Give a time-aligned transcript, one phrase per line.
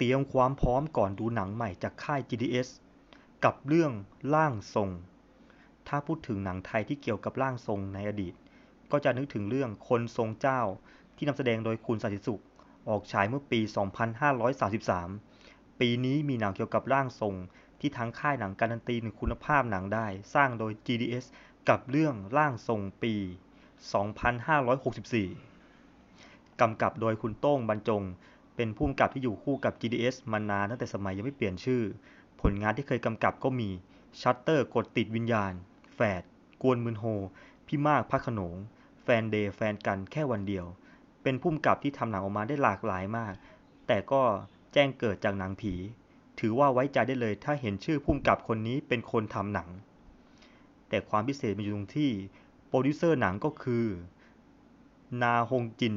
[0.00, 2.68] ตรียมความพร้อมก่อนดูหนังใหม่จากค่าย GDS
[3.44, 3.92] กับเรื่อง
[4.34, 4.90] ร่างทรง
[5.88, 8.34] ถ้าพูดถึงหนังไทยที่เกี่ยวกับร่างทรงในอดีต
[8.92, 10.60] ก็จะนึกถึงเรื่องคนทรงเจ้า
[11.16, 12.42] ที่นำแสดงโดยคุณสันติสุข
[12.88, 13.60] ออกฉายเมื่อปี
[14.94, 17.34] 2533 ปีนี้มีหนังเกี่ยวกับร่างทรง
[17.80, 21.24] ที่ทั้งค่ายหนังการันตีถึงคุณภาพหนังได้ สร้างโดย GDS
[21.68, 23.14] กับเรื่องร่างทรงปี
[25.62, 28.02] 2564 กำกับโดยคุณโต้งบรรจง
[28.58, 31.82] เป็นผู้กำกับที่อยู่คู่กับ GDH มานานตั้งแต่สมัยยังไม่เปลี่ยนชื่อ
[32.40, 33.70] ผลงานที่เคยกำกับก็มี
[34.20, 35.52] ชัตเตอร์กดติดวิญญาณ
[35.94, 36.22] แฝด
[36.62, 37.04] กวนมืนโฮ
[37.66, 38.54] พี่มากพระโขนง
[39.02, 40.66] แฟนเดย์แฟนกันแค่วันเดียว
[41.22, 43.34] เป็นผู้กำกับที่ทำหนังออกมาได้หลากหลายมาก
[43.86, 44.22] แต่ก็
[44.72, 45.74] แจ้งเกิดจากหนังผี
[46.40, 49.68] ถือว่าไว้ใจได้เลยถ้าเห็นชื่อผู้กำกับคนนี้เป็นคนทำหนัง
[50.88, 52.10] แต่ความพิเศษมันอยู่ตรงที่
[52.68, 53.86] โปรดิวเซอร์หนังก็คือ
[55.22, 55.96] นาฮงจิน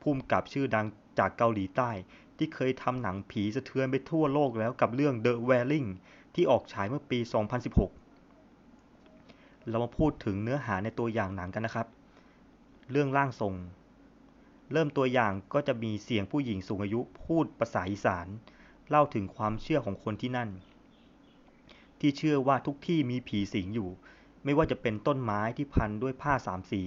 [0.00, 0.86] ผู้กำกับชื่อดัง
[1.18, 1.90] จากเกาหลีใต้
[2.36, 5.88] ที่เคยทำหนังผีสะเทือนไปทั่วโลกแล้วกับเรื่อง The Wailing
[6.34, 7.18] ที่ออกฉายเมื่อปี
[8.44, 11.86] 2016 เรามาพูดถึงเนื้อหาในตัวอย่างหนังกันนะครับ
[12.90, 13.54] เรื่องร่างทรง
[14.72, 18.26] เริ่มตัวอย่างก็จะมีเสียงผู้หญิงสูงอายุพูดภาษาอีสาน
[18.88, 20.50] เล่าถึงความเชื่อของคนที่นั่น
[22.00, 23.90] ที่เชื่อว่าทุกที่มีผีสิงอยู่
[24.44, 26.82] ไม่ว่าจะเป็นต้นไม้ที่พันด้วยผ้าสามสี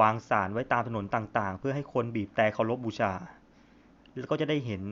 [0.00, 3.12] วางสารไว้ตามถนนต่างๆ เพื่อให้คนบีบแต่เคารพบบูชา
[4.16, 4.82] แล้วก็จะได้เห็น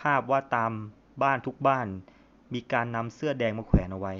[0.00, 0.72] ภาพว่าตาม
[1.22, 1.86] บ้านทุกบ้าน
[2.54, 4.14] มีการนำเสื้อแดงมาแขวนเอาไว้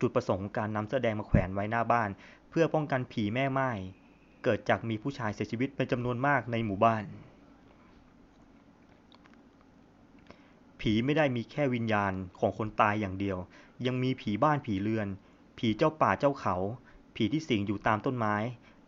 [0.00, 2.08] จุดประสงค์ของการนำเสื้อแดงมาแขวนไว้หน้าบ้าน
[2.50, 3.70] เพื่อป้องกันผีแม่ไม้
[4.42, 7.04] เกิดจากมีผู้ชายเสียชีวิตเป็นจำนวนมากในหมู่บ้าน
[10.80, 13.38] ผีไม่ได้มีแค่วิญญาณของคนตายอย่างเดียว
[13.86, 15.08] ยังมีผีบ้านผีเรือน
[15.58, 16.56] ผีเจ้าป่าเจ้าเขา
[17.16, 18.36] ผีที่สิงอยู่ตามต้นไม้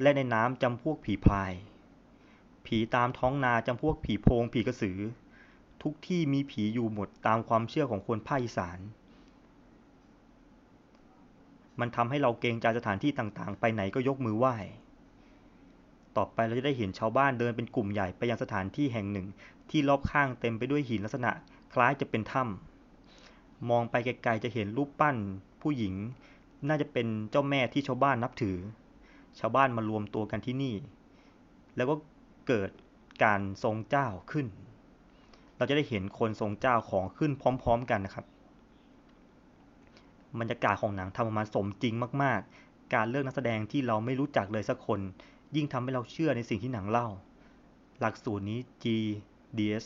[0.03, 1.53] และในน้ำจำพวกผีพราย
[2.67, 4.99] ผีตามท้องนาจำพวกผีโพงผีกระสือ
[5.83, 8.79] ทุกที่มีผีอยู่หมดตามความเชื่อของคนภาคอีสาน
[11.81, 14.57] มันทำให้เราเกรงใจสถานที่ต่างๆ ไปไหนก็ยกมือไหว้
[16.17, 19.27] ต่อไปเราจะได้เห็นชาวบ้านเดินเป็นกลุ่มใหญ่ไปยังสถานที่แห่งหนึ่ง
[19.71, 21.31] ที่รอบข้างเต็มไปด้วยหินลักษณะ
[21.73, 25.17] คล้ายจะเป็นถ้ำมองไปไกลๆจะเห็นรูปปั้น
[25.63, 25.95] ผู้หญิง
[26.69, 28.57] น่าจะเป็นเจ้าแม่ที่ชาวบ้านนับถือ
[29.41, 30.75] ชาวบ้านมารวมตัวกันที่นี่
[31.77, 31.95] แล้วก็
[32.49, 32.71] เกิด
[33.25, 34.47] การทรงเจ้าขึ้น
[35.57, 38.27] เราจะได้เห็นคนทรงเจ้าของขึ้นพร้อม ๆ กันนะครับ
[40.41, 45.01] บรรยากาศของหนังทำออกมาสมจริงมาก ๆ การเลือกนักแสดงที่เราไม่รู้จักเลยสักคน
[45.57, 47.09] ยิ่งทำให้เราเชื่อในสิ่งที่หนังเล่า
[48.01, 49.85] หลักสูตรนี้ GDS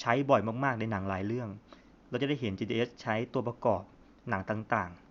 [0.00, 1.48] ใช้บ่อยมาก ๆ ในหนังหลายเรื่อง
[2.08, 3.82] เราจะได้เห็น GDS ใช้ตัวประกอบ
[4.28, 5.05] หนังต่าง ๆ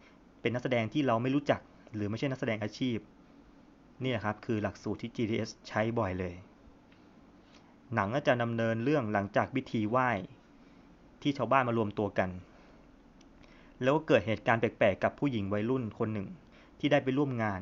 [0.46, 1.62] เป็นนักแสดงที่เราไม่รู้จัก
[1.96, 2.98] หรือไม่ใช่นักแสดงอาชีพ
[4.04, 6.34] นี่แหละครับคือหลักสูตรที่ GDS ใช้บ่อยเลย
[7.94, 10.10] หนังก็จะดำเนินเรื่องหลังจากพิธีไหว้
[11.22, 12.30] ที่ชาวบ้านมารวมตัวกัน
[13.82, 16.28] แล้วก็เกิดเหตุการณ์แปลกๆ กับผู้หญิงวัยรุ่นคนหนึ่ง
[16.80, 17.62] ที่ได้ไปร่วมงาน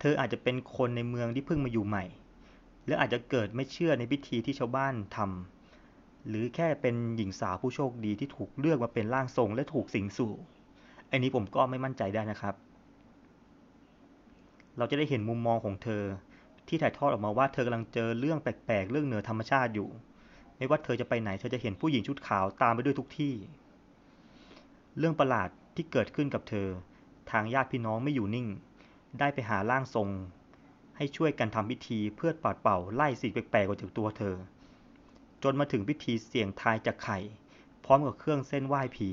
[0.00, 2.04] เธออาจจะเป็นคนในเมืองที่เพิ่งมาอยู่ใหม่
[2.84, 10.34] หรืออาจจะเกิดไม่เชื่อในพิธีที่ชาวบ้านทำหรือแค่เป็นหญิงสาวผู้โชคดีที่ถูกเลือกมาเป็นร่างทรงและถูกสิงสู่
[11.14, 12.54] อันนี้ผมก็ไม่มั่นใจได้นะครับ
[14.78, 16.02] เราจะได้เห็นมุมมองของเธอ
[16.68, 19.88] ที่ถ่ายทอดออกมาว่าเธอกำลังเจอเรื่องแปลกๆ เรื่องเหนือธรรมชาติอยู่
[20.56, 23.34] ไม่ว่าเธอจะไปไหน เธอจะเห็นผู้หญิงชุดขาวตามไปด้วยทุกที่
[24.98, 26.68] เรื่องประหลาดที่เกิดขึ้นกับเธอ
[27.30, 28.46] ทางญาติพี่น้องไม่อยู่นิ่ง
[29.18, 30.08] ได้ไปหาร่างทรง
[30.96, 34.36] ให้ช่วยกันทำพิธีเพื่อปัดเป่าไล่สิ่งแปลกๆออกจากตัวเธอ
[35.42, 37.18] จนมาถึงพิธีเสี่ยงทายจากไข่
[37.84, 39.10] พร้อมกับเครื่องเส้นไหว้ผี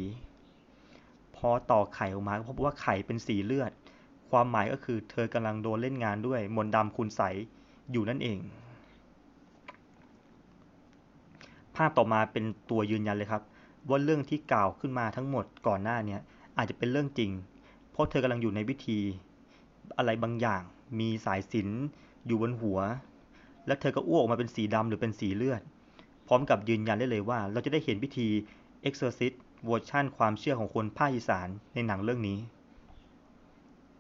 [1.50, 3.72] อต่อไข่ออกมาก็พบว่าไข่เป็นสีเลือด
[4.32, 7.22] ความหมายก็คือเธอกำลังโดนเล่นงานด้วย มนต์ดำคุณใส
[7.92, 8.40] อยู่นั่นเอง
[11.76, 13.42] ภาพต่อมาเป็นตัวยืนยันเลยครับ
[13.90, 16.18] ว่าเรื่องที่กล่าวขึ้นมาทั้งหมดก่อนหน้าเนี้ย
[16.58, 17.32] อาจจะเป็นเรื่องจริง
[17.92, 19.00] เพราะเธอกำลังอยู่ในพิธี
[19.98, 20.62] อะไรบางอย่าง
[21.00, 21.70] มีสายสิญจน์
[22.28, 22.80] อยู่บนหัว
[23.68, 25.62] และเธอก็อ้วกออกมาเป็นสีดำหรือเป็นสีเลือด
[26.28, 28.28] พร้อมกับยืนยันได้เลยว่า เราจะได้เห็นพิธี
[28.88, 32.40] Exorcist เวอร์ชั่นความเชื่อของคนภาคอีสานในหนังเรื่องนี้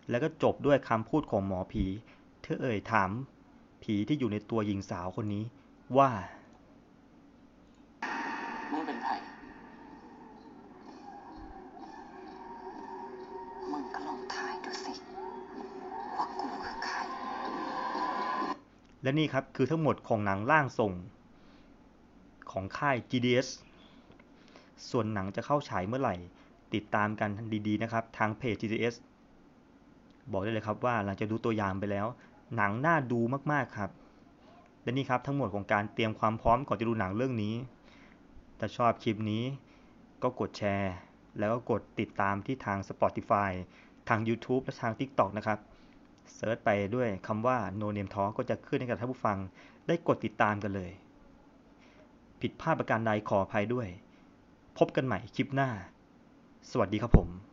[0.10, 1.86] แล้วก็จบด้วยคำพูดของหมอผี
[2.42, 3.12] เธอเอ่ยถาม
[3.84, 5.44] ผีที่อยู่ในตัวหญิงสาวคนนี้
[5.98, 6.12] ว่า
[8.72, 9.08] มึงเป็นไผ
[13.72, 14.94] มึงก็ลองทายดูสิ
[16.18, 16.98] ว่ากูคือใคร
[19.04, 20.94] และนี่ครับคือทั้งหมดของหนังร่างทรง
[22.52, 23.50] ของค่าย GDS
[24.90, 26.16] ส่วนหนังจะเข้าฉายเมื่อไหร่
[26.74, 27.30] ติดตามกัน
[27.68, 28.96] ดีๆนะครับ ทางเพจ GDS
[30.32, 32.08] บอกได้เลยครับว่าหลังจากดูตัวอย่างไปแล้ว
[32.56, 33.20] หนังน่าดู
[33.52, 33.92] มากๆครับ
[34.84, 37.56] และนี่ครับทั้งหมดของการเตรียมความพร้อมก่อนจะดูหนังเรื่องนี้
[38.60, 39.44] ถ้าชอบคลิปนี้
[40.24, 40.94] ก็กดแชร์
[41.40, 43.52] แล้วก็กดติดตามที่ทาง Spotify
[44.10, 45.60] ทาง YouTube และทาง TikTok นะครับ
[46.34, 49.38] เซิร์ชไปด้วยคำว่า No Name Talk ก็จะขึ้นให้กับท่านผู้ฟัง
[49.88, 50.92] ได้กดติดตามกันเลย
[52.42, 53.88] ผิดพลาดประการใดขออภัยด้วย
[54.78, 55.70] พบกันใหม่คลิปหน้า
[56.72, 57.51] สวัสดีครับผม